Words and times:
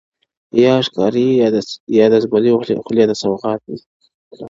یا 0.63 0.73
ښکاري 0.85 1.27
یا 1.97 2.05
د 2.13 2.15
زمري 2.23 2.51
خولې 2.85 3.05
ته 3.09 3.15
سوغات 3.21 3.61
سم- 3.67 3.75